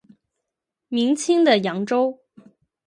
[0.87, 2.19] 明清的扬州。